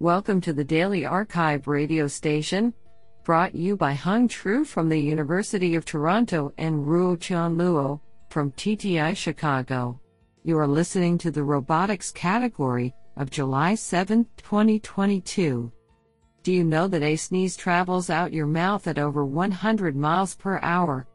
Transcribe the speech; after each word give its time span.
Welcome 0.00 0.40
to 0.42 0.52
the 0.52 0.62
Daily 0.62 1.04
Archive 1.04 1.66
radio 1.66 2.06
station, 2.06 2.72
brought 3.24 3.56
you 3.56 3.76
by 3.76 3.94
Hung 3.94 4.28
Tru 4.28 4.64
from 4.64 4.88
the 4.88 5.00
University 5.00 5.74
of 5.74 5.84
Toronto 5.84 6.52
and 6.56 6.86
Ruo 6.86 7.20
Chan 7.20 7.56
Luo 7.56 7.98
from 8.30 8.52
TTI 8.52 9.16
Chicago. 9.16 10.00
You 10.44 10.56
are 10.56 10.68
listening 10.68 11.18
to 11.18 11.32
the 11.32 11.42
robotics 11.42 12.12
category 12.12 12.94
of 13.16 13.28
July 13.28 13.74
7, 13.74 14.24
2022. 14.36 15.72
Do 16.44 16.52
you 16.52 16.62
know 16.62 16.86
that 16.86 17.02
a 17.02 17.16
sneeze 17.16 17.56
travels 17.56 18.08
out 18.08 18.32
your 18.32 18.46
mouth 18.46 18.86
at 18.86 19.00
over 19.00 19.24
100 19.24 19.96
miles 19.96 20.36
per 20.36 20.60
hour? 20.60 21.08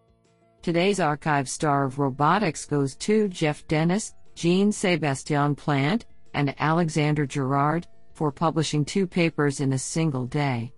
Today's 0.62 1.00
archive 1.00 1.48
star 1.48 1.86
of 1.86 2.00
robotics 2.00 2.66
goes 2.66 2.98
to 2.98 3.30
Jeff 3.30 3.66
Dennis, 3.70 4.14
Jean 4.36 4.74
Sebastien 4.74 5.56
Plante, 5.56 6.06
and 6.34 6.54
Alexander 6.60 7.26
Girard 7.26 7.88
for 8.14 8.32
publishing 8.32 8.86
two 8.86 9.08
papers 9.08 9.60
in 9.60 9.74
a 9.74 9.78
single 9.78 10.26
day. 10.26 10.74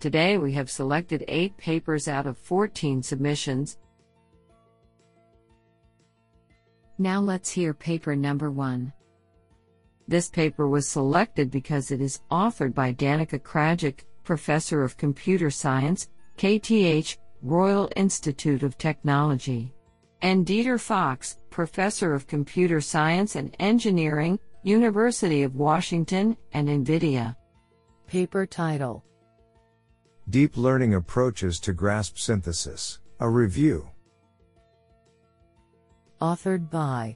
Today 0.00 0.38
we 0.38 0.52
have 0.52 0.70
selected 0.70 1.24
eight 1.28 1.56
papers 1.56 2.08
out 2.08 2.26
of 2.26 2.36
14 2.38 3.02
submissions. 3.02 3.78
Now 6.98 7.20
let's 7.20 7.50
hear 7.50 7.74
paper 7.74 8.14
number 8.14 8.50
one. 8.50 8.92
This 10.06 10.28
paper 10.28 10.68
was 10.68 10.86
selected 10.86 11.50
because 11.50 11.90
it 11.90 12.00
is 12.00 12.20
authored 12.30 12.74
by 12.74 12.92
Danica 12.92 13.40
Kragic, 13.40 14.00
Professor 14.22 14.82
of 14.82 14.98
Computer 14.98 15.50
Science, 15.50 16.10
KTH, 16.36 17.16
Royal 17.42 17.90
Institute 17.96 18.62
of 18.62 18.76
Technology. 18.76 19.72
And 20.20 20.46
Dieter 20.46 20.80
Fox, 20.80 21.38
Professor 21.50 22.14
of 22.14 22.26
Computer 22.26 22.80
Science 22.80 23.36
and 23.36 23.56
Engineering, 23.58 24.38
University 24.64 25.42
of 25.42 25.56
Washington, 25.56 26.38
and 26.54 26.68
NVIDIA. 26.68 27.36
Paper 28.06 28.46
title 28.46 29.04
Deep 30.30 30.56
Learning 30.56 30.94
Approaches 30.94 31.60
to 31.60 31.74
Grasp 31.74 32.16
Synthesis, 32.16 32.98
a 33.20 33.28
review. 33.28 33.86
Authored 36.22 36.70
by 36.70 37.14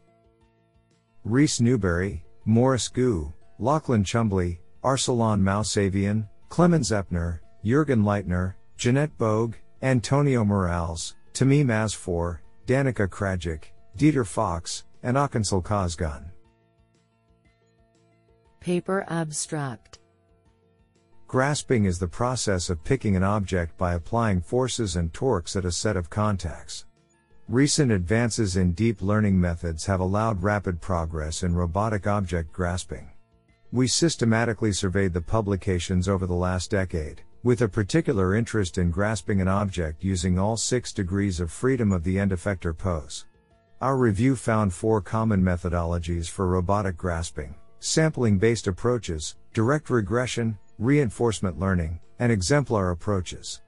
Rhys 1.24 1.58
Newbury, 1.58 2.22
Morris 2.44 2.88
Gu, 2.88 3.32
Lachlan 3.58 4.04
Chumbley, 4.04 4.58
Arsalan 4.84 5.40
Mousavian, 5.40 6.28
Clemens 6.50 6.90
Eppner, 6.90 7.40
Jürgen 7.64 8.02
Leitner, 8.02 8.56
Jeannette 8.76 9.16
Bohg, 9.16 9.54
Antonio 9.80 10.44
Morales, 10.44 11.16
Tamim 11.32 11.68
Asfour, 11.68 12.40
Danica 12.66 13.08
Kragic, 13.08 13.64
Dieter 13.96 14.26
Fox, 14.26 14.84
and 15.02 15.16
Akansel 15.16 15.64
Cosgun. 15.64 16.30
Paper 18.68 19.06
Abstract 19.08 19.98
Grasping 21.26 21.86
is 21.86 21.98
the 21.98 22.06
process 22.06 22.68
of 22.68 22.84
picking 22.84 23.16
an 23.16 23.22
object 23.22 23.78
by 23.78 23.94
applying 23.94 24.42
forces 24.42 24.94
and 24.96 25.10
torques 25.14 25.56
at 25.56 25.64
a 25.64 25.72
set 25.72 25.96
of 25.96 26.10
contacts. 26.10 26.84
Recent 27.48 27.90
advances 27.90 28.58
in 28.58 28.72
deep 28.72 29.00
learning 29.00 29.40
methods 29.40 29.86
have 29.86 30.00
allowed 30.00 30.42
rapid 30.42 30.82
progress 30.82 31.44
in 31.44 31.54
robotic 31.54 32.06
object 32.06 32.52
grasping. 32.52 33.10
We 33.72 33.86
systematically 33.86 34.72
surveyed 34.72 35.14
the 35.14 35.22
publications 35.22 36.06
over 36.06 36.26
the 36.26 36.34
last 36.34 36.70
decade, 36.70 37.22
with 37.42 37.62
a 37.62 37.68
particular 37.68 38.34
interest 38.34 38.76
in 38.76 38.90
grasping 38.90 39.40
an 39.40 39.48
object 39.48 40.04
using 40.04 40.38
all 40.38 40.58
six 40.58 40.92
degrees 40.92 41.40
of 41.40 41.50
freedom 41.50 41.90
of 41.90 42.04
the 42.04 42.18
end 42.18 42.32
effector 42.32 42.76
pose. 42.76 43.24
Our 43.80 43.96
review 43.96 44.36
found 44.36 44.74
four 44.74 45.00
common 45.00 45.42
methodologies 45.42 46.28
for 46.28 46.46
robotic 46.46 46.98
grasping 46.98 47.54
sampling 47.80 48.38
based 48.38 48.66
approaches, 48.66 49.36
direct 49.52 49.90
regression, 49.90 50.58
reinforcement 50.78 51.58
learning, 51.58 52.00
and 52.18 52.32
exemplar 52.32 52.90
approaches. 52.90 53.62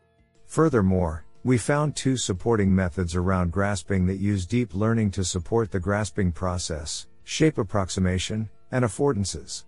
Furthermore, 0.47 1.25
we 1.44 1.56
found 1.59 1.97
two 1.97 2.16
supporting 2.16 2.75
methods 2.75 3.15
around 3.15 3.53
grasping 3.53 4.06
that 4.06 4.19
use 4.19 4.47
deep 4.47 4.75
learning 4.75 5.10
to 5.12 5.25
support 5.25 5.70
the 5.70 5.81
grasping 5.81 6.32
process 6.32 7.06
shape 7.31 7.59
approximation, 7.59 8.49
and 8.72 8.84
affordances. 8.84 9.62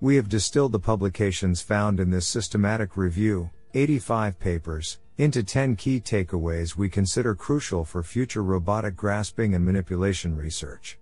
We 0.00 0.16
have 0.16 0.30
distilled 0.30 0.72
the 0.72 0.78
publications 0.78 1.60
found 1.60 2.00
in 2.00 2.10
this 2.10 2.26
systematic 2.26 2.96
review, 2.96 3.50
85 3.74 4.38
papers, 4.38 4.98
into 5.18 5.42
10 5.42 5.76
key 5.76 6.00
takeaways 6.00 6.74
we 6.74 6.88
consider 6.88 7.34
crucial 7.34 7.84
for 7.84 8.02
future 8.02 8.42
robotic 8.42 8.96
grasping 8.96 9.54
and 9.54 9.62
manipulation 9.62 10.34
research. 10.34 10.98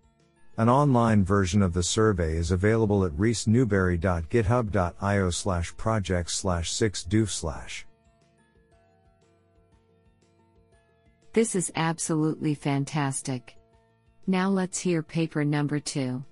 An 0.60 0.68
online 0.68 1.24
version 1.24 1.62
of 1.62 1.72
the 1.72 1.82
survey 1.82 2.36
is 2.36 2.50
available 2.50 3.02
at 3.06 3.12
rhysnewberry.github.io 3.12 5.30
slash 5.30 5.74
project 5.78 6.30
slash 6.30 6.70
6doof 6.70 7.30
slash. 7.30 7.86
This 11.32 11.54
is 11.54 11.72
absolutely 11.76 12.54
fantastic. 12.54 13.56
Now 14.26 14.50
let's 14.50 14.78
hear 14.78 15.02
paper 15.02 15.46
number 15.46 15.80
two. 15.80 16.22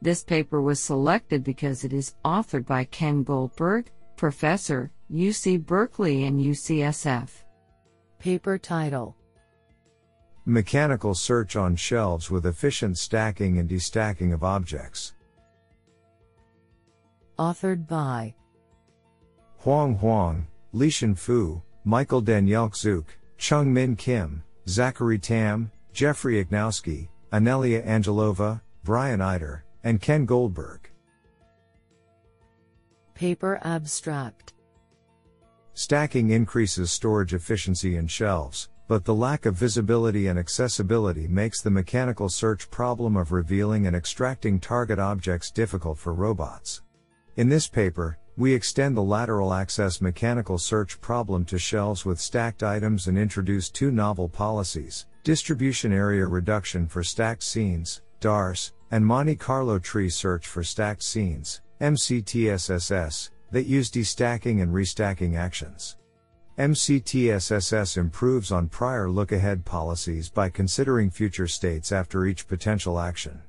This 0.00 0.22
paper 0.22 0.62
was 0.62 0.80
selected 0.80 1.44
because 1.44 1.84
it 1.84 1.92
is 1.92 2.14
authored 2.24 2.64
by 2.64 2.84
Ken 2.84 3.22
Goldberg, 3.22 3.90
Professor, 4.16 4.90
UC 5.12 5.66
Berkeley 5.66 6.24
and 6.24 6.40
UCSF. 6.40 7.28
Paper 8.18 8.56
title 8.56 9.14
Mechanical 10.50 11.14
search 11.14 11.54
on 11.54 11.76
shelves 11.76 12.28
with 12.28 12.44
efficient 12.44 12.98
stacking 12.98 13.58
and 13.58 13.68
destacking 13.68 14.32
of 14.32 14.42
objects. 14.42 15.14
Authored 17.38 17.86
by 17.86 18.34
Huang 19.58 19.94
Huang, 19.94 20.48
Lishan 20.74 21.16
Fu, 21.16 21.62
Michael 21.84 22.20
Danielczuk, 22.20 23.04
Chung 23.38 23.72
Min 23.72 23.94
Kim, 23.94 24.42
Zachary 24.66 25.20
Tam, 25.20 25.70
Jeffrey 25.92 26.44
Ichnowski, 26.44 27.06
Anelia 27.32 27.86
Angelova, 27.86 28.60
Brian 28.82 29.20
Ichter, 29.20 29.62
and 29.84 30.02
Ken 30.02 30.26
Goldberg. 30.26 30.90
Paper 33.14 33.60
Abstract 33.62 34.54
Stacking 35.74 36.30
increases 36.30 36.90
storage 36.90 37.34
efficiency 37.34 37.96
in 37.96 38.08
shelves, 38.08 38.68
but 38.90 39.04
the 39.04 39.14
lack 39.14 39.46
of 39.46 39.54
visibility 39.54 40.26
and 40.26 40.36
accessibility 40.36 41.28
makes 41.28 41.62
the 41.62 41.70
mechanical 41.70 42.28
search 42.28 42.68
problem 42.72 43.16
of 43.16 43.30
revealing 43.30 43.86
and 43.86 43.94
extracting 43.94 44.58
target 44.58 44.98
objects 44.98 45.52
difficult 45.52 45.96
for 45.96 46.12
robots. 46.12 46.82
In 47.36 47.48
this 47.48 47.68
paper, 47.68 48.18
we 48.36 48.52
extend 48.52 48.96
the 48.96 49.00
lateral 49.00 49.54
access 49.54 50.00
mechanical 50.00 50.58
search 50.58 51.00
problem 51.00 51.44
to 51.44 51.56
shelves 51.56 52.04
with 52.04 52.18
stacked 52.18 52.64
items 52.64 53.06
and 53.06 53.16
introduce 53.16 53.70
two 53.70 53.92
novel 53.92 54.28
policies 54.28 55.06
distribution 55.22 55.92
area 55.92 56.26
reduction 56.26 56.88
for 56.88 57.04
stacked 57.04 57.44
scenes, 57.44 58.02
DARS, 58.18 58.72
and 58.90 59.06
Monte 59.06 59.36
Carlo 59.36 59.78
tree 59.78 60.10
search 60.10 60.48
for 60.48 60.64
stacked 60.64 61.04
scenes, 61.04 61.60
MCTSSS, 61.80 63.30
that 63.52 63.66
use 63.66 63.88
destacking 63.88 64.62
and 64.62 64.74
restacking 64.74 65.36
actions. 65.36 65.96
MCTSSS 66.60 67.96
improves 67.96 68.52
on 68.52 68.68
prior 68.68 69.08
look 69.10 69.32
ahead 69.32 69.64
policies 69.64 70.28
by 70.28 70.50
considering 70.50 71.08
future 71.08 71.46
states 71.46 71.90
after 71.90 72.26
each 72.26 72.46
potential 72.46 73.00
action. 73.00 73.40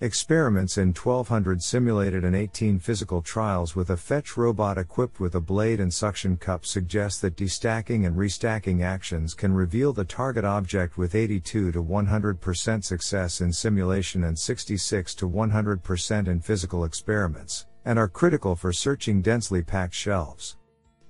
Experiments 0.00 0.78
in 0.78 0.94
1200 0.94 1.62
simulated 1.62 2.24
and 2.24 2.34
18 2.34 2.78
physical 2.78 3.20
trials 3.20 3.76
with 3.76 3.90
a 3.90 3.96
fetch 3.98 4.38
robot 4.38 4.78
equipped 4.78 5.20
with 5.20 5.34
a 5.34 5.40
blade 5.40 5.80
and 5.80 5.92
suction 5.92 6.38
cup 6.38 6.64
suggest 6.64 7.20
that 7.20 7.36
destacking 7.36 8.06
and 8.06 8.16
restacking 8.16 8.82
actions 8.82 9.34
can 9.34 9.52
reveal 9.52 9.92
the 9.92 10.06
target 10.06 10.46
object 10.46 10.96
with 10.96 11.14
82 11.14 11.72
to 11.72 11.84
100% 11.84 12.84
success 12.84 13.42
in 13.42 13.52
simulation 13.52 14.24
and 14.24 14.38
66 14.38 15.14
to 15.16 15.28
100% 15.28 16.26
in 16.26 16.40
physical 16.40 16.84
experiments, 16.84 17.66
and 17.84 17.98
are 17.98 18.08
critical 18.08 18.56
for 18.56 18.72
searching 18.72 19.20
densely 19.20 19.60
packed 19.60 19.92
shelves. 19.92 20.56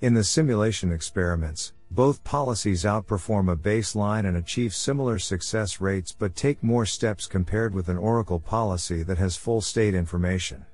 In 0.03 0.13
the 0.13 0.25
simulation 0.25 0.93
experiments, 0.93 1.73
both 1.91 2.23
policies 2.23 2.85
outperform 2.85 3.51
a 3.51 3.57
baseline 3.57 4.27
and 4.27 4.37
achieve 4.37 4.75
similar 4.75 5.19
success 5.19 5.81
rates 5.81 6.13
but 6.13 6.37
take 6.37 6.63
more 6.63 6.85
steps 6.85 7.27
compared 7.27 7.73
with 7.73 7.89
an 7.89 7.97
Oracle 7.97 8.39
policy 8.39 9.03
that 9.05 9.17
has 9.17 9.37
full 9.37 9.63
state 9.63 9.95
information. 9.95 10.67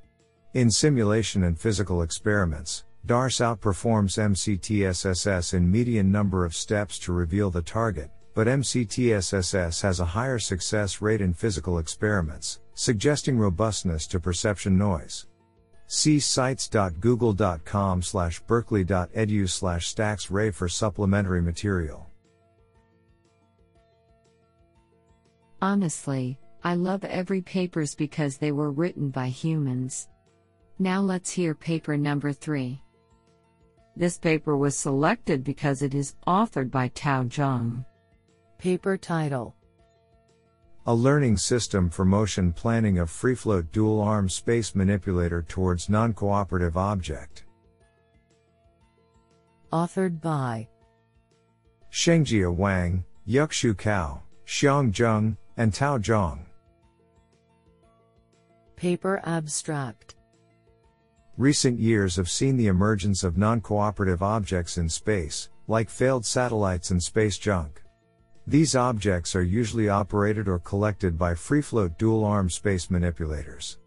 In 0.55 0.73
simulation 0.73 1.45
and 1.45 1.57
physical 1.57 2.03
experiments, 2.03 2.83
DARS 3.07 3.37
outperforms 3.39 4.19
MCTSSS 4.19 5.55
in 5.55 5.71
median 5.71 6.11
number 6.11 6.45
of 6.45 6.57
steps 6.57 6.99
to 7.01 7.13
reveal 7.13 7.49
the 7.49 7.63
target, 7.63 8.11
but 8.35 8.49
MCTSSS 8.49 9.83
has 9.83 10.01
a 10.01 10.05
higher 10.05 10.41
success 10.41 11.01
rate 11.01 11.21
in 11.21 11.33
physical 11.33 11.79
experiments, 11.79 12.59
suggesting 12.75 13.39
robustness 13.39 14.09
to 14.09 14.19
perception 14.19 14.77
noise. 14.77 15.27
See 15.95 16.21
sites.google.com 16.21 18.01
slash 18.01 18.41
berkeley.edu 18.41 19.47
slash 19.47 19.95
stacksray 19.95 20.55
for 20.55 20.67
supplementary 20.67 21.43
material. 21.43 22.09
Honestly, 25.61 26.39
I 26.65 26.77
love 26.77 27.05
every 27.05 27.43
papers 27.43 27.95
because 27.95 28.39
they 28.39 28.53
were 28.53 28.71
written 28.71 29.11
by 29.11 29.29
humans. 29.29 30.09
Now 30.79 31.03
let's 31.03 31.31
hear 31.31 31.55
paper 31.55 31.99
number 31.99 32.33
3. 32.33 32.81
This 33.95 34.17
paper 34.17 34.57
was 34.57 34.75
selected 34.75 35.45
because 35.45 35.83
it 35.83 35.95
is 35.95 36.17
authored 36.27 36.71
by 36.71 36.89
Tao 36.89 37.25
Zhang. 37.25 37.85
Paper 38.57 38.97
title 38.97 39.55
A 40.87 40.95
learning 40.95 41.37
system 41.37 41.89
for 41.89 42.05
motion 42.05 42.53
planning 42.53 42.99
of 42.99 43.09
free 43.09 43.37
float 43.37 43.71
dual 43.71 44.01
arm 44.01 44.29
space 44.29 44.75
manipulator 44.75 45.43
towards 45.43 45.89
non 45.89 46.13
cooperative 46.13 46.77
object. 46.77 47.45
Authored 49.73 50.21
by 50.21 50.67
Shengjia 51.93 52.53
Wang, 52.53 53.05
Yuxu 53.29 53.75
Cao, 53.75 54.23
Xiang 54.45 54.93
Zheng, 54.93 55.37
and 55.57 55.73
Tao 55.73 55.99
Zhang. 55.99 56.41
Paper 58.75 59.21
abstract 59.23 60.17
Recent 61.37 61.79
years 61.79 62.17
have 62.17 62.29
seen 62.29 62.57
the 62.57 62.67
emergence 62.67 63.23
of 63.23 63.39
non 63.39 63.61
cooperative 63.61 64.21
objects 64.21 64.79
in 64.79 64.89
space, 64.89 65.49
like 65.69 65.89
failed 65.89 66.27
satellites 66.27 66.91
and 66.91 67.01
space 67.01 67.39
junk. 67.39 67.82
These 68.47 68.75
objects 68.75 69.37
are 69.37 69.43
usually 69.43 69.89
operated 69.89 70.49
or 70.49 70.59
collected 70.59 71.17
by 71.17 71.35
free 71.35 71.63
float 71.63 71.97
dual 71.97 72.25
arm 72.25 72.51
space 72.51 72.91
manipulators. 72.91 73.79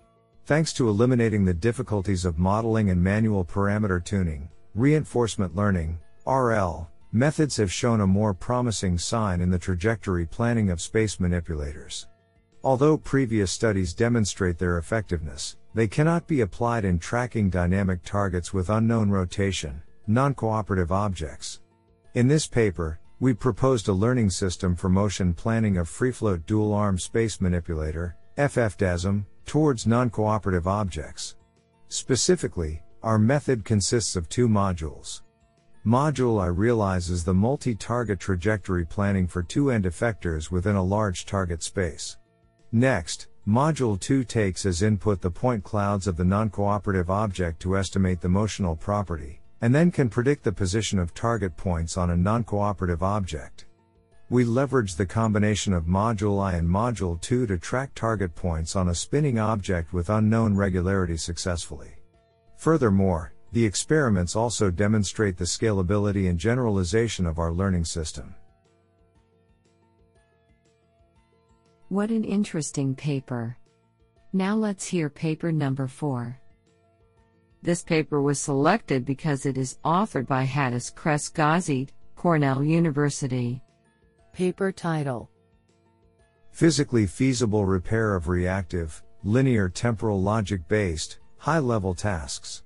Thanks 0.45 0.71
to 0.73 0.87
eliminating 0.87 1.43
the 1.43 1.53
difficulties 1.53 2.23
of 2.23 2.39
modeling 2.39 2.89
and 2.89 3.03
manual 3.03 3.43
parameter 3.43 4.03
tuning, 4.03 4.49
reinforcement 4.73 5.55
learning, 5.55 5.99
RL, 6.25 6.89
methods 7.11 7.57
have 7.57 7.71
shown 7.71 8.01
a 8.01 8.07
more 8.07 8.33
promising 8.33 8.97
sign 8.97 9.41
in 9.41 9.49
the 9.49 9.59
trajectory 9.59 10.25
planning 10.25 10.69
of 10.69 10.79
space 10.79 11.19
manipulators. 11.19 12.07
Although 12.63 12.97
previous 12.97 13.51
studies 13.51 13.93
demonstrate 13.93 14.57
their 14.57 14.77
effectiveness, 14.77 15.57
they 15.73 15.87
cannot 15.87 16.27
be 16.27 16.41
applied 16.41 16.85
in 16.85 16.97
tracking 16.97 17.49
dynamic 17.49 18.03
targets 18.03 18.53
with 18.53 18.69
unknown 18.69 19.09
rotation, 19.09 19.81
non 20.07 20.33
cooperative 20.33 20.91
objects. 20.91 21.59
In 22.13 22.27
this 22.27 22.47
paper, 22.47 22.99
we 23.19 23.33
proposed 23.33 23.87
a 23.87 23.93
learning 23.93 24.29
system 24.29 24.75
for 24.75 24.89
motion 24.89 25.33
planning 25.33 25.77
of 25.77 25.87
free 25.87 26.11
float 26.11 26.45
dual 26.45 26.73
arm 26.73 26.99
space 26.99 27.39
manipulator, 27.39 28.15
FFDASM, 28.37 29.25
towards 29.45 29.87
non 29.87 30.09
cooperative 30.09 30.67
objects. 30.67 31.35
Specifically, 31.87 32.81
our 33.03 33.17
method 33.17 33.63
consists 33.63 34.15
of 34.15 34.27
two 34.27 34.49
modules. 34.49 35.21
Module 35.85 36.41
I 36.41 36.47
realizes 36.47 37.23
the 37.23 37.33
multi 37.33 37.75
target 37.75 38.19
trajectory 38.19 38.85
planning 38.85 39.27
for 39.27 39.43
two 39.43 39.69
end 39.71 39.85
effectors 39.85 40.51
within 40.51 40.75
a 40.75 40.83
large 40.83 41.25
target 41.25 41.63
space. 41.63 42.17
Next, 42.71 43.27
Module 43.47 43.99
2 43.99 44.23
takes 44.23 44.65
as 44.65 44.81
input 44.81 45.21
the 45.21 45.29
point 45.29 45.63
clouds 45.63 46.07
of 46.07 46.17
the 46.17 46.25
non 46.25 46.49
cooperative 46.49 47.11
object 47.11 47.61
to 47.61 47.77
estimate 47.77 48.19
the 48.19 48.27
motional 48.27 48.77
property, 48.77 49.39
and 49.61 49.73
then 49.73 49.91
can 49.91 50.09
predict 50.09 50.43
the 50.43 50.51
position 50.51 50.99
of 50.99 51.13
target 51.13 51.55
points 51.55 51.97
on 51.97 52.09
a 52.09 52.17
non 52.17 52.43
cooperative 52.43 53.03
object. 53.03 53.65
We 54.29 54.43
leverage 54.43 54.95
the 54.95 55.05
combination 55.05 55.71
of 55.71 55.85
Module 55.85 56.43
I 56.43 56.53
and 56.53 56.67
Module 56.67 57.21
2 57.21 57.45
to 57.45 57.57
track 57.57 57.93
target 57.93 58.33
points 58.33 58.75
on 58.75 58.89
a 58.89 58.95
spinning 58.95 59.37
object 59.37 59.93
with 59.93 60.09
unknown 60.09 60.55
regularity 60.55 61.15
successfully. 61.15 61.95
Furthermore, 62.57 63.33
the 63.51 63.63
experiments 63.63 64.35
also 64.35 64.71
demonstrate 64.71 65.37
the 65.37 65.45
scalability 65.45 66.27
and 66.29 66.39
generalization 66.39 67.25
of 67.25 67.37
our 67.37 67.51
learning 67.51 67.85
system. 67.85 68.33
What 71.89 72.09
an 72.09 72.23
interesting 72.23 72.95
paper. 72.95 73.57
Now 74.33 74.55
let's 74.55 74.87
hear 74.87 75.09
paper 75.09 75.51
number 75.51 75.87
4. 75.87 76.41
This 77.65 77.81
paper 77.81 78.21
was 78.21 78.39
selected 78.39 79.05
because 79.05 79.47
it 79.47 79.57
is 79.57 79.79
authored 79.83 80.27
by 80.27 80.45
Hadas 80.45 80.93
Kress-Gazit, 80.93 81.89
Cornell 82.15 82.63
University. 82.63 83.59
Paper 84.33 84.71
title 84.71 85.31
Physically 86.51 87.07
feasible 87.07 87.65
repair 87.65 88.13
of 88.13 88.27
reactive, 88.27 89.01
linear 89.23 89.67
temporal 89.67 90.21
logic 90.21 90.67
based, 90.67 91.17
high 91.37 91.57
level 91.57 91.95
tasks. 91.95 92.61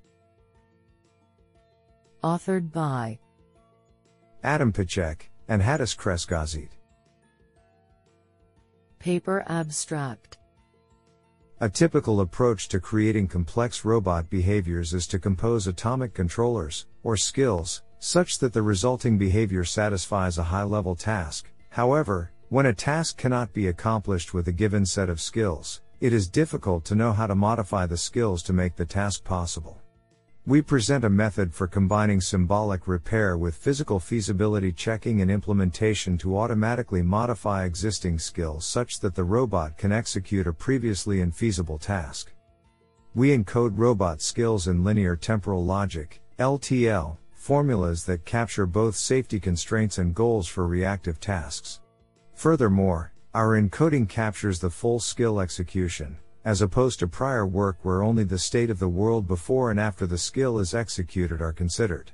Authored 2.22 2.69
by 2.69 3.19
Adam 4.44 4.74
Pacheck 4.74 5.30
and 5.48 5.62
Hadas 5.62 5.96
Kress-Gazit. 5.96 6.72
Paper 9.00 9.46
abstract 9.48 10.38
A 11.62 11.68
typical 11.68 12.22
approach 12.22 12.70
to 12.70 12.80
creating 12.80 13.28
complex 13.28 13.84
robot 13.84 14.30
behaviors 14.30 14.94
is 14.94 15.06
to 15.08 15.20
compose 15.20 15.68
atomic 15.68 16.14
controllers, 16.14 16.86
or 17.04 17.18
skills, 17.18 17.84
such 18.00 18.40
that 18.40 18.54
the 18.54 18.62
resulting 18.62 19.18
behavior 19.18 19.66
satisfies 19.66 20.38
a 20.38 20.44
high 20.44 20.64
level 20.64 20.96
task. 20.96 21.52
However, 21.70 22.32
when 22.48 22.68
a 22.68 22.74
task 22.74 23.18
cannot 23.18 23.52
be 23.52 23.68
accomplished 23.68 24.34
with 24.34 24.48
a 24.48 24.54
given 24.54 24.86
set 24.86 25.10
of 25.10 25.20
skills, 25.20 25.82
it 26.00 26.14
is 26.14 26.30
difficult 26.30 26.86
to 26.86 26.96
know 26.96 27.12
how 27.12 27.28
to 27.28 27.36
modify 27.36 27.86
the 27.86 27.98
skills 27.98 28.42
to 28.44 28.54
make 28.54 28.78
the 28.78 28.86
task 28.86 29.26
possible. 29.26 29.82
We 30.50 30.63
present 30.63 31.06
a 31.06 31.12
method 31.12 31.54
for 31.54 31.68
combining 31.68 32.19
symbolic 32.19 32.88
repair 32.88 33.38
with 33.38 33.54
physical 33.54 34.00
feasibility 34.00 34.72
checking 34.72 35.22
and 35.22 35.30
implementation 35.30 36.18
to 36.18 36.40
automatically 36.40 37.04
modify 37.04 37.66
existing 37.66 38.18
skills 38.18 38.66
such 38.66 39.00
that 39.01 39.13
the 39.13 39.24
robot 39.24 39.78
can 39.78 39.92
execute 39.92 40.48
a 40.48 40.51
previously 40.51 41.18
infeasible 41.18 41.80
task. 41.80 42.34
We 43.13 43.38
encode 43.38 43.78
robot 43.78 44.24
skills 44.24 44.68
in 44.68 44.84
linear 44.84 45.16
temporal 45.16 45.63
logic, 45.63 46.19
LTL, 46.40 47.18
formulas 47.36 48.04
that 48.06 48.25
capture 48.25 48.66
both 48.66 48.96
safety 48.96 49.40
constraints 49.40 50.00
and 50.00 50.16
goals 50.16 50.48
for 50.48 50.66
reactive 50.66 51.19
tasks. 51.19 51.80
Furthermore, 52.34 53.13
our 53.36 53.50
encoding 53.50 54.10
captures 54.10 54.57
the 54.57 54.72
full 54.72 55.00
skill 55.00 55.42
execution, 55.42 56.18
as 56.50 56.63
opposed 56.63 56.98
to 56.98 57.07
prior 57.07 57.46
work 57.46 57.78
where 57.84 58.01
only 58.01 58.24
the 58.24 58.40
state 58.40 58.72
of 58.72 58.80
the 58.80 58.90
world 58.90 59.28
before 59.28 59.69
and 59.69 59.80
after 59.80 60.07
the 60.07 60.18
skill 60.18 60.57
is 60.57 60.74
executed 60.74 61.44
are 61.44 61.54
considered. 61.54 62.12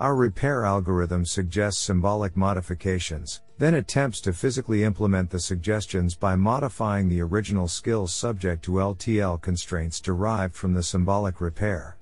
Our 0.00 0.16
repair 0.16 0.64
algorithm 0.64 1.24
suggests 1.24 1.80
symbolic 1.80 2.36
modifications, 2.36 3.40
then 3.56 3.74
attempts 3.74 4.20
to 4.22 4.32
physically 4.32 4.82
implement 4.82 5.30
the 5.30 5.38
suggestions 5.38 6.16
by 6.16 6.34
modifying 6.34 7.08
the 7.08 7.20
original 7.20 7.68
skills 7.68 8.12
subject 8.12 8.64
to 8.64 8.72
LTL 8.72 9.40
constraints 9.40 10.00
derived 10.00 10.56
from 10.56 10.74
the 10.74 10.82
symbolic 10.82 11.40
repair. 11.40 11.98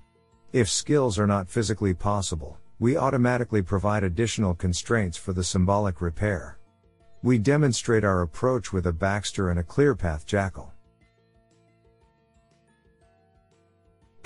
If 0.55 0.71
skills 0.71 1.19
are 1.19 1.27
not 1.27 1.51
physically 1.51 1.93
possible, 1.93 2.59
we 2.79 2.97
automatically 2.97 3.61
provide 3.61 4.03
additional 4.03 4.55
constraints 4.55 5.19
for 5.19 5.35
the 5.35 5.45
symbolic 5.45 6.01
repair. 6.01 6.59
We 7.23 7.37
demonstrate 7.37 8.03
our 8.03 8.23
approach 8.23 8.73
with 8.73 8.87
a 8.87 8.95
Baxter 8.95 9.51
and 9.51 9.61
a 9.61 9.63
ClearPath 9.63 10.25
Jackal. 10.25 10.73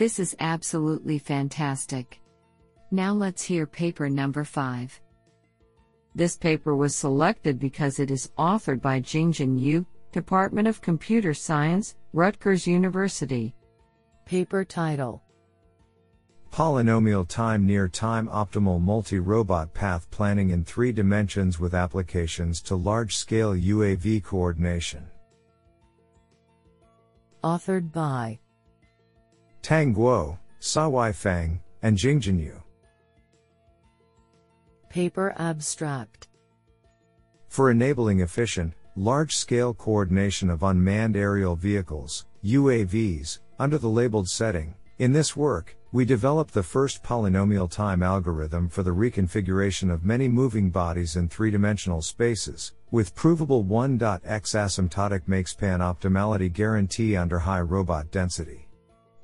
This 0.01 0.19
is 0.19 0.35
absolutely 0.41 1.19
fantastic. 1.19 2.23
Now 2.91 3.13
let's 3.13 3.43
hear 3.43 3.67
paper 3.67 4.09
number 4.09 4.45
5. 4.45 4.99
This 6.15 6.39
paper 6.39 6.75
was 6.75 6.97
selected 6.97 7.59
because 7.59 8.01
it 8.01 8.11
is 8.11 8.31
authored 8.39 8.81
by 8.81 9.03
Jingjin 9.03 9.61
Yu, 9.61 9.85
Department 10.11 10.67
of 10.67 10.81
Computer 10.81 11.35
Science, 11.35 11.97
Rutgers 12.15 12.67
University. 12.67 13.55
Paper 14.25 14.65
title 14.65 15.23
Polynomial 16.51 17.29
time 17.29 17.67
near 17.67 17.87
time 17.87 18.27
optimal 18.29 18.81
multi 18.81 19.19
robot 19.19 19.75
path 19.75 20.11
planning 20.11 20.49
in 20.49 20.65
three 20.65 20.93
dimensions 20.93 21.61
with 21.61 21.75
applications 21.75 22.63
to 22.63 22.75
large 22.75 23.17
scale 23.17 23.53
UAV 23.53 24.25
coordination. 24.25 25.07
Authored 27.45 27.93
by 27.93 28.39
Teng 29.63 29.95
Guo, 29.95 30.39
Si 30.59 30.81
Wei 30.87 31.13
Feng, 31.13 31.61
and 31.83 31.97
Jingjin 31.97 32.39
Yu. 32.39 32.63
Paper 34.89 35.35
abstract 35.39 36.29
For 37.49 37.71
enabling 37.71 38.21
efficient, 38.21 38.75
large 38.97 39.37
scale 39.37 39.73
coordination 39.75 40.51
of 40.51 40.63
unmanned 40.63 41.17
aerial 41.17 41.57
vehicles, 41.57 42.27
UAVs, 42.45 43.39
under 43.59 43.79
the 43.79 43.89
labeled 43.89 44.29
setting, 44.29 44.75
in 44.99 45.13
this 45.13 45.37
work, 45.37 45.77
we 45.93 46.05
developed 46.05 46.55
the 46.55 46.63
first 46.63 47.03
polynomial 47.03 47.71
time 47.71 48.03
algorithm 48.03 48.69
for 48.69 48.83
the 48.83 48.91
reconfiguration 48.91 49.93
of 49.93 50.05
many 50.05 50.29
moving 50.29 50.71
bodies 50.71 51.17
in 51.17 51.29
three 51.29 51.51
dimensional 51.51 52.03
spaces, 52.03 52.75
with 52.91 53.15
provable 53.15 53.65
1.x 53.65 54.53
asymptotic 54.53 55.23
makespan 55.27 55.81
optimality 55.81 56.53
guarantee 56.53 57.17
under 57.17 57.39
high 57.39 57.61
robot 57.61 58.11
density. 58.11 58.70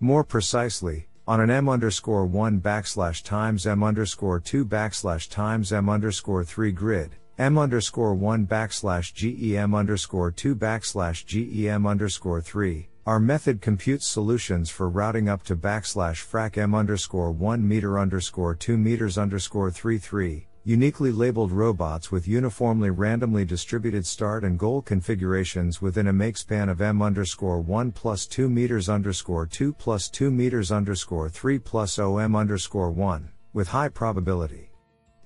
More 0.01 0.25
precisely, 0.25 1.09
on 1.27 1.41
an 1.41 1.49
m 1.49 1.71
underscore 1.71 2.27
1 2.27 2.61
backslash 2.61 3.25
times 3.25 3.67
m 3.67 3.83
underscore 3.83 4.39
2 4.39 4.67
backslash 4.67 5.31
times 5.31 5.73
m 5.73 5.89
underscore 5.89 6.45
3 6.45 6.71
grid, 6.73 7.17
m 7.39 7.57
underscore 7.57 8.15
1 8.15 8.47
backslash 8.47 9.15
gem 9.15 9.75
underscore 9.75 10.31
2 10.31 10.55
backslash 10.55 11.25
gem 11.25 11.87
underscore 11.87 12.43
3, 12.43 12.89
Our 13.07 13.19
method 13.19 13.63
computes 13.63 14.07
solutions 14.07 14.69
for 14.69 14.91
routing 14.91 15.31
up 15.31 15.43
to 15.45 15.57
backslash 15.57 16.23
frac 16.23 16.59
m 16.59 16.75
underscore 16.75 17.33
1 17.33 17.67
meter 17.67 17.99
underscore 17.99 18.55
2 18.55 18.77
meters 18.77 19.17
underscore 19.17 19.71
3 19.71 19.97
3, 19.97 20.47
uniquely 20.67 21.13
labeled 21.13 21.53
robots 21.53 22.11
with 22.11 22.27
uniformly 22.27 22.91
randomly 22.91 23.45
distributed 23.45 24.05
start 24.05 24.43
and 24.43 24.59
goal 24.59 24.83
configurations 24.83 25.81
within 25.81 26.09
a 26.09 26.13
make 26.13 26.37
span 26.37 26.69
of 26.69 26.81
m 26.81 27.01
underscore 27.01 27.61
1 27.61 27.93
plus 27.93 28.27
2 28.27 28.51
meters 28.51 28.89
underscore 28.89 29.47
2 29.47 29.73
plus 29.73 30.09
2 30.09 30.29
meters 30.29 30.73
underscore 30.73 31.29
3 31.29 31.61
plus 31.61 32.01
om 32.01 32.35
underscore 32.35 32.91
1, 32.91 33.29
with 33.53 33.69
high 33.69 33.89
probability. 33.89 34.73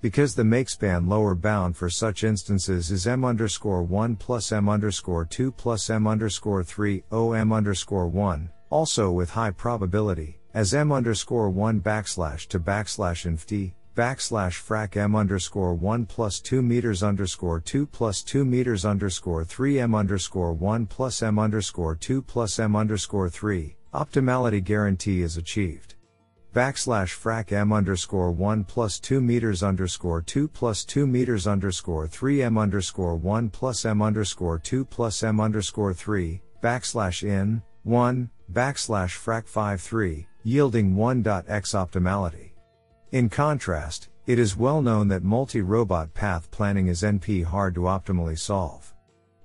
Because 0.02 0.35
the 0.35 0.42
makespan 0.42 1.09
lower 1.09 1.35
bound 1.35 1.75
for 1.75 1.88
such 1.88 2.23
instances 2.23 2.90
is 2.90 3.06
m 3.06 3.25
underscore 3.25 3.82
1 3.82 4.16
plus 4.16 4.52
m 4.52 4.68
underscore 4.68 5.25
2 5.25 5.52
plus 5.52 5.88
m 5.88 6.06
underscore 6.06 6.62
3 6.62 7.02
om 7.11 7.50
underscore 7.50 8.09
1, 8.09 8.50
also 8.68 9.11
with 9.11 9.30
high 9.30 9.52
probability, 9.52 10.38
as 10.52 10.75
m 10.75 10.92
underscore 10.92 11.49
1 11.49 11.80
backslash 11.80 12.47
to 12.47 12.61
backslash 12.61 13.25
inft, 13.26 13.73
backslash 13.97 14.62
frac 14.62 14.97
m 14.97 15.16
underscore 15.16 15.75
1 15.75 16.06
plus 16.06 16.38
2 16.40 16.62
meters 16.62 17.02
underscore 17.02 17.61
2 17.61 17.87
plus 17.87 18.23
2 18.23 18.44
meters 18.44 18.85
underscore 18.85 19.44
3 19.44 19.80
m 19.80 19.94
underscore 19.94 20.52
1 20.52 20.87
plus 20.87 21.23
m 21.23 21.38
underscore 21.38 21.97
2 21.97 22.23
plus 22.23 22.59
m 22.61 22.76
underscore 22.76 23.28
3, 23.28 23.76
optimality 23.92 24.62
guarantee 24.62 25.23
is 25.23 25.37
achieved. 25.37 25.94
Backslash 26.54 27.16
frac 27.18 27.52
m 27.52 27.73
underscore 27.73 28.30
1 28.30 28.64
plus 28.64 29.00
2 29.00 29.20
meters 29.20 29.62
underscore 29.62 30.23
2 30.23 30.47
plus 30.47 30.85
2 30.85 31.06
meters 31.06 31.47
underscore 31.47 32.06
3 32.06 32.42
m 32.42 32.59
underscore 32.59 33.16
1 33.16 33.50
plus 33.50 33.85
m 33.85 34.00
underscore 34.00 34.59
2 34.59 34.85
plus 34.85 35.23
m 35.25 35.40
underscore 35.40 35.94
3, 35.94 36.40
backslash 36.62 37.23
in, 37.23 37.62
1, 37.82 38.30
backslash 38.52 39.18
frac 39.18 39.49
5 39.49 39.80
3, 39.80 40.26
yielding 40.44 40.94
1.x 40.94 41.73
optimality. 41.73 42.50
In 43.12 43.29
contrast, 43.29 44.09
it 44.26 44.38
is 44.38 44.57
well 44.57 44.81
known 44.81 45.09
that 45.09 45.25
multi-robot 45.25 46.14
path 46.14 46.49
planning 46.52 46.87
is 46.87 47.02
NP 47.02 47.43
hard 47.43 47.75
to 47.75 47.81
optimally 47.81 48.38
solve. 48.38 48.95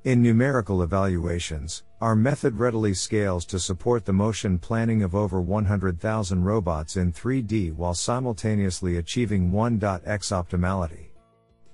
In 0.03 0.21
numerical 0.21 0.83
evaluations, 0.83 1.81
our 1.99 2.15
method 2.15 2.59
readily 2.59 2.93
scales 2.93 3.43
to 3.45 3.57
support 3.57 4.05
the 4.05 4.13
motion 4.13 4.59
planning 4.59 5.01
of 5.01 5.15
over 5.15 5.41
100,000 5.41 6.43
robots 6.43 6.95
in 6.95 7.11
3D 7.11 7.73
while 7.73 7.95
simultaneously 7.95 8.97
achieving 8.97 9.51
1.x 9.51 10.29
optimality. 10.29 11.07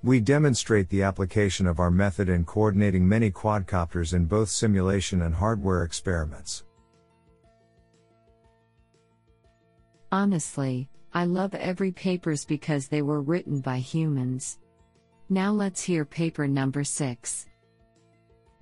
We 0.01 0.21
demonstrate 0.21 0.87
the 0.87 1.03
application 1.03 1.67
of 1.67 1.81
our 1.81 1.91
method 1.91 2.29
in 2.29 2.45
coordinating 2.45 3.05
many 3.05 3.31
quadcopters 3.31 4.13
in 4.13 4.27
both 4.27 4.47
simulation 4.47 5.23
and 5.23 5.35
hardware 5.35 5.83
experiments. 5.83 6.63
Honestly, 10.09 10.87
I 11.13 11.25
love 11.25 11.53
every 11.55 11.91
papers 11.91 12.45
because 12.45 12.87
they 12.87 13.01
were 13.01 13.21
written 13.21 13.59
by 13.59 13.79
humans. 13.79 14.59
Now 15.29 15.51
let's 15.51 15.81
hear 15.81 16.05
paper 16.05 16.47
number 16.47 16.83
6. 16.83 17.47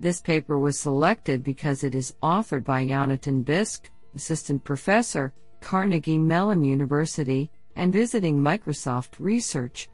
This 0.00 0.20
paper 0.20 0.58
was 0.58 0.78
selected 0.78 1.44
because 1.44 1.84
it 1.84 1.94
is 1.94 2.14
authored 2.22 2.64
by 2.64 2.86
Jonathan 2.86 3.42
Bisk, 3.42 3.90
assistant 4.14 4.64
professor, 4.64 5.32
Carnegie 5.60 6.18
Mellon 6.18 6.64
University, 6.64 7.50
and 7.76 7.92
visiting 7.92 8.38
Microsoft 8.38 9.10
Research. 9.18 9.88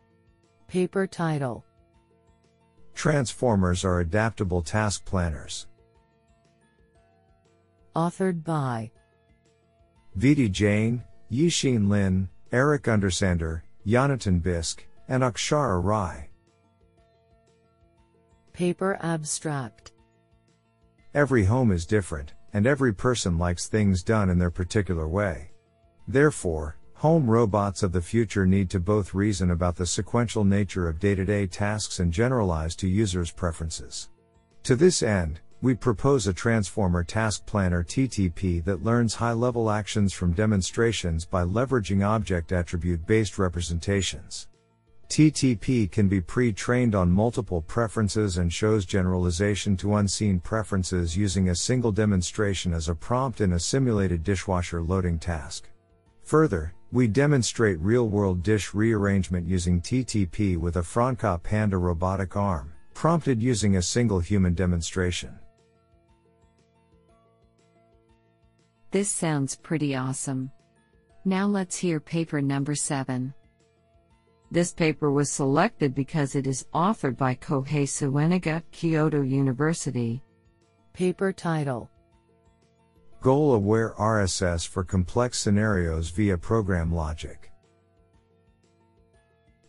Paper 0.68 1.06
title 1.06 1.64
Transformers 2.94 3.84
are 3.84 4.00
adaptable 4.00 4.62
task 4.62 5.04
planners. 5.04 5.66
Authored 7.94 8.42
by 8.42 8.90
Vidhi 10.18 10.50
Jain, 10.50 11.02
Yixin 11.30 11.88
Lin, 11.88 12.28
Eric 12.52 12.84
Undersander, 12.84 13.62
Jonathan 13.84 14.38
Bisk, 14.38 14.86
and 15.08 15.24
Akshara 15.24 15.82
Rai. 15.82 16.30
Paper 18.52 18.96
abstract 19.02 19.92
Every 21.12 21.44
home 21.44 21.72
is 21.72 21.86
different, 21.86 22.34
and 22.52 22.66
every 22.66 22.94
person 22.94 23.36
likes 23.36 23.66
things 23.66 24.02
done 24.02 24.30
in 24.30 24.38
their 24.38 24.50
particular 24.50 25.08
way. 25.08 25.50
Therefore, 26.06 26.76
home 26.94 27.28
robots 27.28 27.82
of 27.82 27.90
the 27.90 28.00
future 28.00 28.46
need 28.46 28.70
to 28.70 28.80
both 28.80 29.12
reason 29.12 29.50
about 29.50 29.74
the 29.74 29.86
sequential 29.86 30.44
nature 30.44 30.88
of 30.88 31.00
day 31.00 31.16
to 31.16 31.24
day 31.24 31.46
tasks 31.46 31.98
and 31.98 32.12
generalize 32.12 32.76
to 32.76 32.88
users' 32.88 33.32
preferences. 33.32 34.08
To 34.62 34.76
this 34.76 35.02
end, 35.02 35.40
we 35.62 35.74
propose 35.74 36.26
a 36.26 36.34
Transformer 36.34 37.02
Task 37.02 37.46
Planner 37.46 37.82
TTP 37.82 38.62
that 38.64 38.84
learns 38.84 39.14
high 39.14 39.32
level 39.32 39.70
actions 39.70 40.12
from 40.12 40.32
demonstrations 40.32 41.24
by 41.24 41.44
leveraging 41.44 42.06
object 42.06 42.52
attribute 42.52 43.06
based 43.06 43.38
representations. 43.38 44.48
TTP 45.08 45.90
can 45.90 46.08
be 46.08 46.20
pre 46.20 46.52
trained 46.52 46.94
on 46.94 47.10
multiple 47.10 47.62
preferences 47.62 48.38
and 48.38 48.52
shows 48.52 48.84
generalization 48.84 49.76
to 49.78 49.94
unseen 49.96 50.40
preferences 50.40 51.16
using 51.16 51.48
a 51.48 51.54
single 51.54 51.92
demonstration 51.92 52.74
as 52.74 52.88
a 52.88 52.94
prompt 52.94 53.40
in 53.40 53.52
a 53.54 53.60
simulated 53.60 54.22
dishwasher 54.22 54.82
loading 54.82 55.18
task. 55.18 55.70
Further, 56.24 56.74
we 56.92 57.06
demonstrate 57.06 57.80
real 57.80 58.08
world 58.08 58.42
dish 58.42 58.74
rearrangement 58.74 59.46
using 59.48 59.80
TTP 59.80 60.56
with 60.56 60.76
a 60.76 60.82
Franka 60.82 61.40
Panda 61.42 61.78
robotic 61.78 62.36
arm, 62.36 62.72
prompted 62.92 63.42
using 63.42 63.76
a 63.76 63.82
single 63.82 64.20
human 64.20 64.52
demonstration. 64.52 65.38
This 68.90 69.10
sounds 69.10 69.56
pretty 69.56 69.94
awesome. 69.94 70.50
Now 71.24 71.46
let's 71.46 71.76
hear 71.76 71.98
paper 71.98 72.40
number 72.40 72.74
7. 72.74 73.34
This 74.50 74.72
paper 74.72 75.10
was 75.10 75.30
selected 75.30 75.94
because 75.94 76.36
it 76.36 76.46
is 76.46 76.66
authored 76.72 77.16
by 77.16 77.34
Kohei 77.34 77.82
Suenaga, 77.82 78.62
Kyoto 78.70 79.22
University. 79.22 80.22
Paper 80.92 81.32
title 81.32 81.90
Goal 83.20 83.54
Aware 83.54 83.94
RSS 83.98 84.68
for 84.68 84.84
complex 84.84 85.40
scenarios 85.40 86.10
via 86.10 86.38
program 86.38 86.94
logic. 86.94 87.50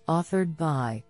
Authored 0.07 0.55
by 0.55 1.03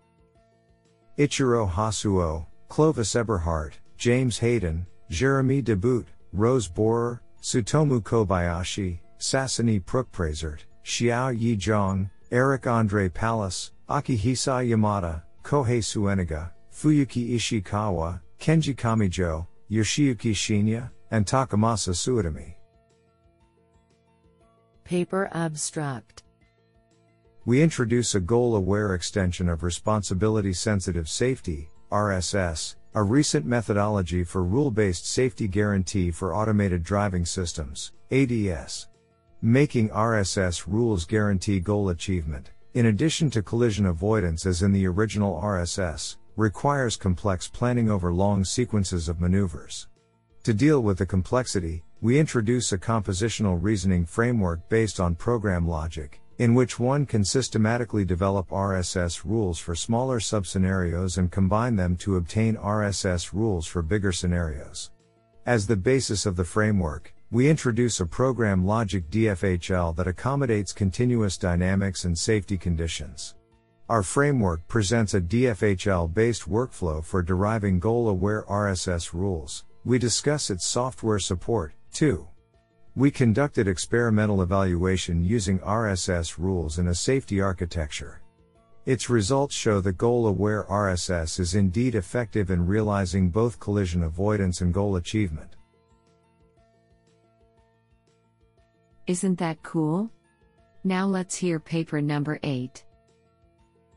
Ichiro 1.19 1.69
Hasuo, 1.69 2.45
Clovis 2.69 3.15
Eberhart, 3.15 3.73
James 3.97 4.39
Haydon, 4.39 4.87
Jeremy 5.09 5.61
Dubut, 5.61 6.05
Rose 6.31 6.69
Bohrer, 6.69 7.19
Tsutomu 7.47 8.01
Kobayashi, 8.01 8.99
Sasinee 9.19 9.79
Pruekprasert, 9.79 10.65
Xiao 10.83 11.31
Yizhong, 11.33 12.09
Eric 12.29 12.67
Andre 12.67 13.07
Pallas, 13.07 13.71
Akihisa 13.89 14.67
Yamada, 14.67 15.23
Kohei 15.43 15.79
Suenaga, 15.79 16.51
Fuyuki 16.75 17.35
Ishikawa, 17.35 18.19
Kenji 18.37 18.75
Kamijo, 18.75 19.47
Yoshiyuki 19.71 20.33
Shinya, 20.33 20.91
and 21.11 21.25
Takamasa 21.25 21.93
Suetomi. 21.93 22.55
Paper 24.83 25.29
abstract 25.31 26.23
We 27.45 27.61
introduce 27.61 28.13
a 28.15 28.19
goal 28.19 28.57
aware 28.57 28.93
extension 28.93 29.47
of 29.47 29.63
responsibility 29.63 30.51
sensitive 30.51 31.07
safety, 31.07 31.69
RSS, 31.93 32.75
a 32.97 33.03
recent 33.03 33.45
methodology 33.45 34.23
for 34.23 34.43
rule 34.43 34.71
based 34.71 35.05
safety 35.05 35.47
guarantee 35.47 36.09
for 36.09 36.33
automated 36.33 36.81
driving 36.81 37.27
systems, 37.27 37.91
ADS. 38.09 38.87
Making 39.39 39.89
RSS 39.89 40.63
rules 40.65 41.05
guarantee 41.05 41.59
goal 41.59 41.89
achievement, 41.89 42.49
in 42.73 42.87
addition 42.87 43.29
to 43.29 43.43
collision 43.43 43.85
avoidance 43.85 44.47
as 44.47 44.63
in 44.63 44.71
the 44.71 44.87
original 44.87 45.39
RSS, 45.39 46.15
requires 46.37 46.95
complex 46.97 47.47
planning 47.47 47.87
over 47.87 48.11
long 48.11 48.43
sequences 48.43 49.07
of 49.07 49.21
maneuvers. 49.21 49.89
To 50.41 50.51
deal 50.51 50.81
with 50.81 50.97
the 50.97 51.05
complexity, 51.05 51.83
we 52.01 52.17
introduce 52.17 52.71
a 52.71 52.79
compositional 52.79 53.59
reasoning 53.61 54.07
framework 54.07 54.67
based 54.69 54.99
on 54.99 55.13
program 55.13 55.67
logic, 55.67 56.19
in 56.37 56.53
which 56.53 56.79
one 56.79 57.05
can 57.05 57.25
systematically 57.25 58.05
develop 58.05 58.49
RSS 58.49 59.25
rules 59.25 59.57
for 59.57 59.73
smaller 59.73 60.19
subscenarios 60.19 61.17
and 61.17 61.31
combine 61.31 61.75
them 61.75 61.95
to 61.97 62.17
obtain 62.17 62.55
RSS 62.55 63.33
rules 63.33 63.65
for 63.65 63.81
bigger 63.81 64.11
scenarios. 64.11 64.91
As 65.45 65.65
the 65.65 65.75
basis 65.75 66.25
of 66.25 66.35
the 66.35 66.43
framework, 66.43 67.13
we 67.31 67.49
introduce 67.49 67.99
a 67.99 68.05
program 68.05 68.65
logic 68.65 69.09
DFHL 69.09 69.95
that 69.95 70.07
accommodates 70.07 70.71
continuous 70.71 71.37
dynamics 71.37 72.05
and 72.05 72.17
safety 72.17 72.57
conditions. 72.57 73.35
Our 73.89 74.03
framework 74.03 74.67
presents 74.67 75.13
a 75.13 75.21
DFHL 75.21 76.13
based 76.13 76.49
workflow 76.49 77.03
for 77.03 77.23
deriving 77.23 77.79
goal 77.79 78.09
aware 78.09 78.43
RSS 78.43 79.13
rules. 79.13 79.65
We 79.85 79.97
discuss 79.97 80.49
its 80.49 80.65
software 80.65 81.19
support, 81.19 81.73
too. 81.93 82.27
We 82.97 83.11
conducted 83.11 83.67
experimental 83.67 84.41
evaluation 84.41 85.23
using 85.23 85.59
RSS 85.59 86.39
rules 86.39 86.79
in 86.79 86.87
a 86.87 86.95
safety 86.95 87.39
architecture. 87.39 88.23
Its 88.87 89.07
results 89.07 89.53
show 89.53 89.79
that 89.81 89.99
goal 89.99 90.25
aware 90.25 90.63
RSS 90.63 91.39
is 91.39 91.53
indeed 91.53 91.93
effective 91.93 92.49
in 92.49 92.65
realizing 92.65 93.29
both 93.29 93.59
collision 93.59 94.01
avoidance 94.01 94.61
and 94.61 94.73
goal 94.73 94.95
achievement. 94.95 95.57
Isn't 99.05 99.37
that 99.37 99.61
cool? 99.61 100.09
Now 100.83 101.05
let's 101.05 101.35
hear 101.35 101.59
paper 101.59 102.01
number 102.01 102.39
8. 102.41 102.83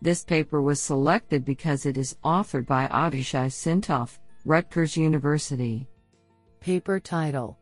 This 0.02 0.22
paper 0.24 0.60
was 0.60 0.78
selected 0.78 1.42
because 1.42 1.86
it 1.86 1.96
is 1.96 2.18
authored 2.22 2.66
by 2.66 2.86
Avishai 2.88 3.46
Sintov, 3.46 4.18
Rutgers 4.44 4.94
University. 4.94 5.88
Paper 6.60 7.00
title 7.00 7.56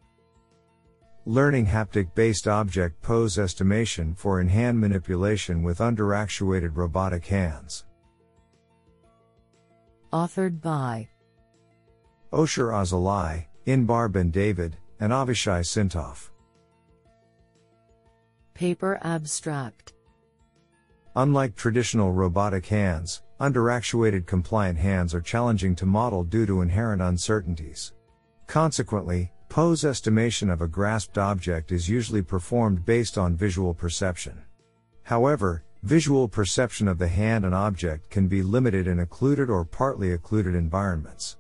Learning 1.29 1.67
haptic 1.67 2.15
based 2.15 2.49
object 2.49 3.03
pose 3.03 3.39
estimation 3.39 4.15
for 4.15 4.41
in 4.41 4.49
hand 4.49 4.81
manipulation 4.81 5.63
with 5.63 5.81
underactuated 5.81 6.75
robotic 6.75 7.27
hands. 7.27 7.85
Authored 10.11 10.63
by 10.63 11.07
Osher 12.33 12.73
Azulay, 12.73 13.45
Inbar 13.67 14.11
Ben 14.11 14.31
David, 14.31 14.79
and 15.01 15.13
Avishai 15.13 15.61
Sintov. 15.61 16.31
Paper 18.55 18.99
abstract 19.03 19.93
Unlike 21.15 21.57
traditional 21.57 22.11
robotic 22.11 22.65
hands, 22.65 23.21
underactuated 23.39 24.25
compliant 24.25 24.79
hands 24.79 25.15
are 25.15 25.21
challenging 25.21 25.77
to 25.77 25.85
model 25.85 26.25
due 26.25 26.47
to 26.47 26.63
inherent 26.63 27.03
uncertainties. 27.03 27.93
Consequently, 28.47 29.31
pose 29.59 29.85
estimation 29.85 30.51
of 30.51 30.63
a 30.63 30.69
grasped 30.69 31.19
object 31.19 31.73
is 31.73 31.89
usually 31.89 32.23
performed 32.23 32.85
based 32.85 33.19
on 33.19 33.35
visual 33.35 33.75
perception. 33.75 34.41
However, 35.03 35.65
visual 35.83 36.29
perception 36.29 36.87
of 36.87 36.97
the 36.97 37.09
hand 37.09 37.45
and 37.45 37.53
object 37.53 38.09
can 38.09 38.29
be 38.29 38.41
limited 38.41 38.87
in 38.87 39.01
occluded 39.01 39.51
or 39.51 39.65
partly 39.65 40.13
occluded 40.13 40.55
environments. 40.55 41.39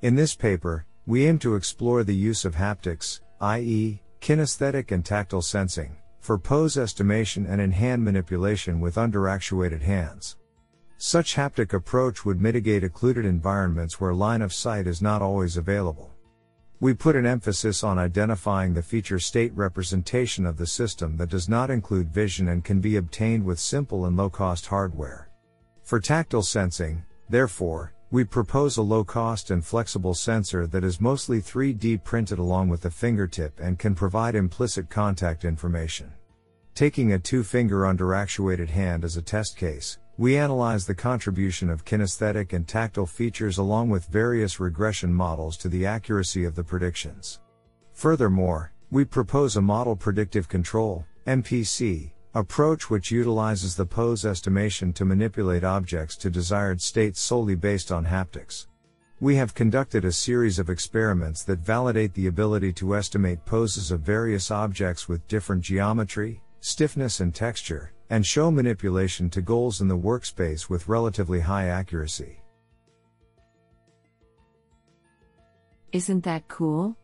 In 0.00 0.14
this 0.14 0.34
paper, 0.34 0.86
we 1.04 1.26
aim 1.26 1.38
to 1.40 1.56
explore 1.56 2.04
the 2.04 2.14
use 2.14 2.46
of 2.46 2.54
haptics, 2.54 3.20
i.e., 3.42 4.00
kinesthetic 4.22 4.90
and 4.90 5.04
tactile 5.04 5.42
sensing, 5.42 5.94
for 6.20 6.38
pose 6.38 6.78
estimation 6.78 7.44
and 7.44 7.60
in 7.60 7.72
hand 7.72 8.02
manipulation 8.02 8.80
with 8.80 8.94
underactuated 8.94 9.82
hands. 9.82 10.38
Such 10.96 11.36
haptic 11.36 11.74
approach 11.74 12.24
would 12.24 12.40
mitigate 12.40 12.82
occluded 12.82 13.26
environments 13.26 14.00
where 14.00 14.14
line 14.14 14.40
of 14.40 14.54
sight 14.54 14.86
is 14.86 15.02
not 15.02 15.20
always 15.20 15.58
available. 15.58 16.14
We 16.80 16.94
put 16.94 17.16
an 17.16 17.26
emphasis 17.26 17.82
on 17.82 17.98
identifying 17.98 18.72
the 18.72 18.82
feature 18.82 19.18
state 19.18 19.52
representation 19.56 20.46
of 20.46 20.56
the 20.56 20.66
system 20.66 21.16
that 21.16 21.28
does 21.28 21.48
not 21.48 21.70
include 21.70 22.08
vision 22.08 22.46
and 22.48 22.62
can 22.62 22.80
be 22.80 22.94
obtained 22.94 23.44
with 23.44 23.58
simple 23.58 24.06
and 24.06 24.16
low 24.16 24.30
cost 24.30 24.66
hardware. 24.66 25.28
For 25.82 25.98
tactile 25.98 26.42
sensing, 26.42 27.02
therefore, 27.28 27.94
we 28.12 28.22
propose 28.22 28.76
a 28.76 28.82
low 28.82 29.02
cost 29.02 29.50
and 29.50 29.64
flexible 29.64 30.14
sensor 30.14 30.68
that 30.68 30.84
is 30.84 31.00
mostly 31.00 31.42
3D 31.42 32.04
printed 32.04 32.38
along 32.38 32.68
with 32.68 32.82
the 32.82 32.90
fingertip 32.92 33.58
and 33.58 33.76
can 33.76 33.96
provide 33.96 34.36
implicit 34.36 34.88
contact 34.88 35.44
information. 35.44 36.12
Taking 36.76 37.12
a 37.12 37.18
two 37.18 37.42
finger 37.42 37.80
underactuated 37.80 38.68
hand 38.68 39.04
as 39.04 39.16
a 39.16 39.22
test 39.22 39.56
case, 39.56 39.98
we 40.18 40.36
analyze 40.36 40.84
the 40.84 40.94
contribution 40.94 41.70
of 41.70 41.84
kinesthetic 41.84 42.52
and 42.52 42.66
tactile 42.66 43.06
features 43.06 43.58
along 43.58 43.88
with 43.88 44.04
various 44.06 44.58
regression 44.58 45.14
models 45.14 45.56
to 45.56 45.68
the 45.68 45.86
accuracy 45.86 46.44
of 46.44 46.56
the 46.56 46.64
predictions. 46.64 47.38
Furthermore, 47.92 48.72
we 48.90 49.04
propose 49.04 49.56
a 49.56 49.62
model 49.62 49.94
predictive 49.94 50.48
control, 50.48 51.06
MPC, 51.28 52.10
approach 52.34 52.90
which 52.90 53.12
utilizes 53.12 53.76
the 53.76 53.86
pose 53.86 54.24
estimation 54.24 54.92
to 54.92 55.04
manipulate 55.04 55.62
objects 55.62 56.16
to 56.16 56.30
desired 56.30 56.80
states 56.80 57.20
solely 57.20 57.54
based 57.54 57.92
on 57.92 58.04
haptics. 58.04 58.66
We 59.20 59.36
have 59.36 59.54
conducted 59.54 60.04
a 60.04 60.10
series 60.10 60.58
of 60.58 60.68
experiments 60.68 61.44
that 61.44 61.60
validate 61.60 62.14
the 62.14 62.26
ability 62.26 62.72
to 62.74 62.96
estimate 62.96 63.44
poses 63.44 63.92
of 63.92 64.00
various 64.00 64.50
objects 64.50 65.08
with 65.08 65.28
different 65.28 65.62
geometry, 65.62 66.42
stiffness 66.60 67.20
and 67.20 67.32
texture, 67.32 67.92
and 68.10 68.24
show 68.24 68.50
manipulation 68.50 69.28
to 69.30 69.42
goals 69.42 69.80
in 69.80 69.88
the 69.88 69.96
workspace 69.96 70.68
with 70.68 70.88
relatively 70.88 71.40
high 71.40 71.66
accuracy. 71.66 72.40
Isn't 75.92 76.24
that 76.24 76.48
cool? 76.48 76.96